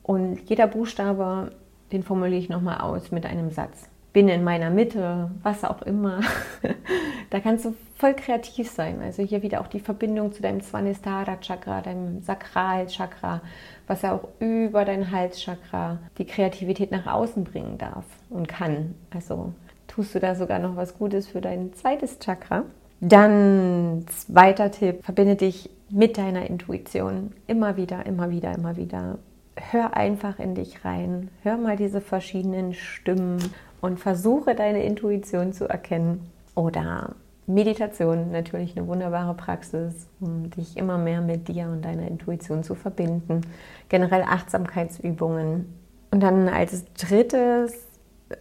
[0.03, 1.51] Und jeder Buchstabe,
[1.91, 3.89] den formuliere ich nochmal aus mit einem Satz.
[4.13, 6.21] Bin in meiner Mitte, was auch immer.
[7.29, 9.01] da kannst du voll kreativ sein.
[9.01, 13.41] Also hier wieder auch die Verbindung zu deinem Svanistara Chakra, deinem Sakralchakra,
[13.87, 18.95] was ja auch über dein Halschakra die Kreativität nach außen bringen darf und kann.
[19.13, 19.53] Also
[19.95, 22.63] tust du da sogar noch was Gutes für dein zweites Chakra.
[22.99, 29.19] Dann zweiter Tipp, verbinde dich mit deiner Intuition immer wieder, immer wieder, immer wieder.
[29.55, 33.37] Hör einfach in dich rein, hör mal diese verschiedenen Stimmen
[33.79, 36.29] und versuche deine Intuition zu erkennen.
[36.55, 37.15] Oder
[37.47, 42.75] Meditation, natürlich eine wunderbare Praxis, um dich immer mehr mit dir und deiner Intuition zu
[42.75, 43.41] verbinden.
[43.87, 45.73] Generell Achtsamkeitsübungen.
[46.11, 47.85] Und dann als drittes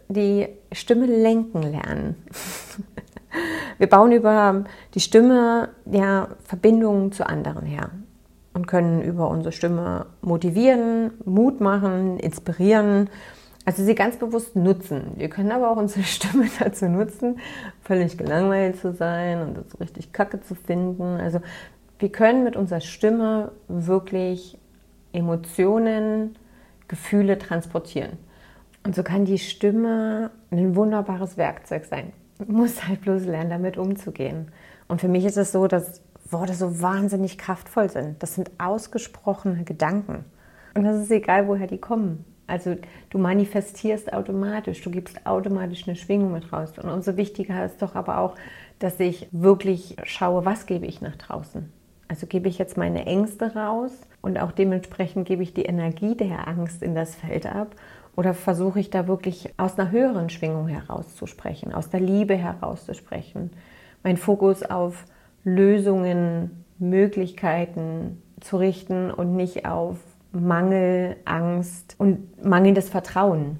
[0.07, 2.15] die Stimme lenken lernen.
[3.77, 7.89] Wir bauen über die Stimme ja Verbindungen zu anderen her
[8.53, 13.09] und können über unsere Stimme motivieren, Mut machen, inspirieren,
[13.65, 15.13] also sie ganz bewusst nutzen.
[15.15, 17.39] Wir können aber auch unsere Stimme dazu nutzen,
[17.81, 21.19] völlig gelangweilt zu sein und das richtig kacke zu finden.
[21.19, 21.41] Also
[21.99, 24.57] wir können mit unserer Stimme wirklich
[25.11, 26.35] Emotionen,
[26.87, 28.17] Gefühle transportieren.
[28.85, 32.13] Und so kann die Stimme ein wunderbares Werkzeug sein
[32.47, 34.51] muss halt bloß lernen, damit umzugehen.
[34.87, 38.21] Und für mich ist es so, dass Worte so wahnsinnig kraftvoll sind.
[38.21, 40.25] Das sind ausgesprochene Gedanken.
[40.73, 42.25] Und das ist egal, woher die kommen.
[42.47, 42.75] Also
[43.09, 46.73] du manifestierst automatisch, du gibst automatisch eine Schwingung mit raus.
[46.77, 48.35] Und umso wichtiger ist doch aber auch,
[48.79, 51.71] dass ich wirklich schaue, was gebe ich nach draußen.
[52.07, 56.47] Also gebe ich jetzt meine Ängste raus und auch dementsprechend gebe ich die Energie der
[56.47, 57.75] Angst in das Feld ab
[58.15, 63.51] oder versuche ich da wirklich aus einer höheren Schwingung herauszusprechen, aus der Liebe herauszusprechen,
[64.03, 65.05] mein Fokus auf
[65.43, 69.97] Lösungen, Möglichkeiten zu richten und nicht auf
[70.31, 73.59] Mangel, Angst und mangelndes Vertrauen.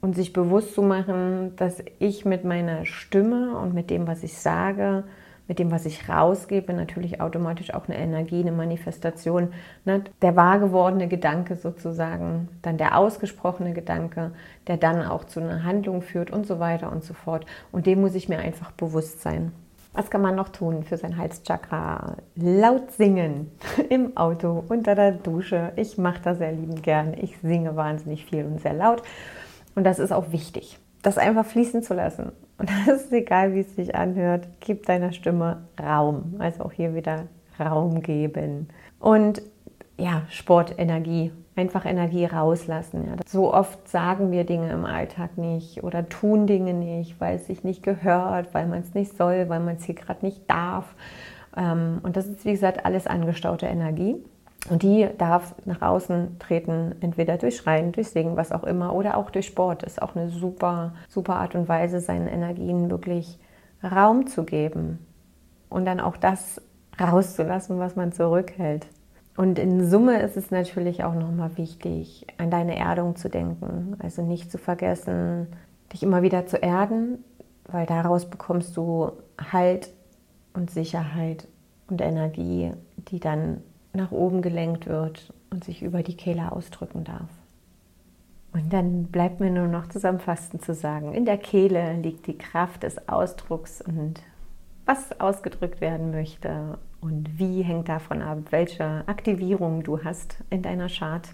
[0.00, 4.34] Und sich bewusst zu machen, dass ich mit meiner Stimme und mit dem, was ich
[4.38, 5.04] sage,
[5.48, 9.52] mit dem, was ich rausgebe, natürlich automatisch auch eine Energie, eine Manifestation.
[9.84, 10.04] Ne?
[10.22, 14.32] Der wahr gewordene Gedanke sozusagen, dann der ausgesprochene Gedanke,
[14.66, 17.46] der dann auch zu einer Handlung führt und so weiter und so fort.
[17.72, 19.52] Und dem muss ich mir einfach bewusst sein.
[19.92, 22.16] Was kann man noch tun für sein Halschakra?
[22.34, 23.50] Laut singen
[23.88, 25.72] im Auto, unter der Dusche.
[25.76, 27.14] Ich mache das sehr liebend gern.
[27.14, 29.02] Ich singe wahnsinnig viel und sehr laut.
[29.74, 32.32] Und das ist auch wichtig das einfach fließen zu lassen.
[32.58, 34.48] Und das ist egal, wie es sich anhört.
[34.60, 36.36] Gib deiner Stimme Raum.
[36.38, 37.26] Also auch hier wieder
[37.58, 38.68] Raum geben.
[39.00, 39.42] Und
[39.98, 41.32] ja, Sport, Energie.
[41.54, 43.06] Einfach Energie rauslassen.
[43.06, 43.16] Ja.
[43.26, 47.64] So oft sagen wir Dinge im Alltag nicht oder tun Dinge nicht, weil es sich
[47.64, 50.94] nicht gehört, weil man es nicht soll, weil man es hier gerade nicht darf.
[51.56, 54.16] Ähm, und das ist, wie gesagt, alles angestaute Energie.
[54.68, 59.16] Und die darf nach außen treten, entweder durch Schreien, durch Singen, was auch immer, oder
[59.16, 59.82] auch durch Sport.
[59.82, 63.38] Ist auch eine super, super Art und Weise, seinen Energien wirklich
[63.82, 64.98] Raum zu geben
[65.68, 66.60] und dann auch das
[67.00, 68.86] rauszulassen, was man zurückhält.
[69.36, 73.96] Und in Summe ist es natürlich auch nochmal wichtig, an deine Erdung zu denken.
[74.02, 75.48] Also nicht zu vergessen,
[75.92, 77.22] dich immer wieder zu erden,
[77.66, 79.12] weil daraus bekommst du
[79.52, 79.90] Halt
[80.54, 81.46] und Sicherheit
[81.88, 82.72] und Energie,
[83.08, 83.62] die dann
[83.96, 87.28] nach oben gelenkt wird und sich über die Kehle ausdrücken darf.
[88.52, 92.84] Und dann bleibt mir nur noch zusammenfassend zu sagen, in der Kehle liegt die Kraft
[92.84, 94.22] des Ausdrucks und
[94.86, 100.88] was ausgedrückt werden möchte und wie hängt davon ab, welche Aktivierung du hast in deiner
[100.88, 101.28] Chart.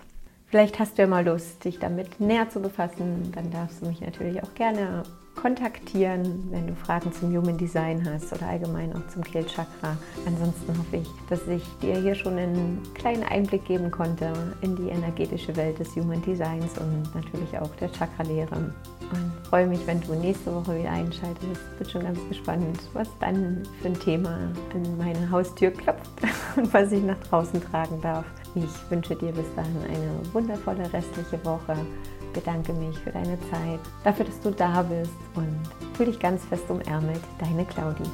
[0.46, 4.00] Vielleicht hast du ja mal Lust, dich damit näher zu befassen, dann darfst du mich
[4.00, 5.04] natürlich auch gerne
[5.42, 9.96] kontaktieren, wenn du Fragen zum Human Design hast oder allgemein auch zum Kehlchakra.
[10.24, 14.88] Ansonsten hoffe ich, dass ich dir hier schon einen kleinen Einblick geben konnte in die
[14.88, 18.54] energetische Welt des Human Designs und natürlich auch der Chakra-Lehre.
[18.54, 18.72] Und
[19.48, 21.76] freue mich, wenn du nächste Woche wieder einschaltest.
[21.76, 24.30] Bin schon ganz gespannt, was dann für ein Thema
[24.72, 26.08] an meine Haustür klopft
[26.56, 28.24] und was ich nach draußen tragen darf.
[28.54, 31.76] Ich wünsche dir bis dahin eine wundervolle restliche Woche
[32.32, 35.60] bedanke mich für deine Zeit, dafür, dass du da bist und
[35.94, 38.04] Fühl dich ganz fest umärmelt, deine Claudi.